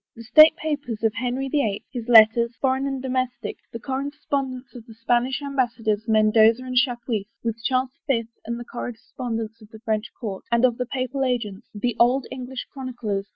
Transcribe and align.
The 0.15 0.23
State 0.23 0.55
Papers 0.55 1.03
of 1.03 1.13
Henry 1.13 1.47
the 1.47 1.61
Eighth, 1.63 1.85
his 1.93 2.07
letters, 2.07 2.55
foreign 2.59 2.87
and 2.87 3.03
domestic; 3.03 3.57
the 3.71 3.77
correspondence 3.79 4.73
of 4.73 4.83
the 4.87 4.95
Spanish 4.95 5.43
ambassadors, 5.43 6.05
Mendoza 6.07 6.63
and 6.63 6.75
Chapuis, 6.75 7.27
with 7.43 7.63
Charles 7.63 7.91
the 8.07 8.15
Fifth, 8.23 8.33
and 8.43 8.59
the 8.59 8.65
corres 8.65 9.13
pondence 9.15 9.61
of 9.61 9.69
the 9.69 9.79
French 9.85 10.07
court, 10.19 10.43
and 10.51 10.65
of 10.65 10.79
the 10.79 10.87
Papal 10.87 11.23
agents, 11.23 11.67
the 11.75 11.95
old 11.99 12.25
English 12.31 12.65
chroniclers. 12.73 13.27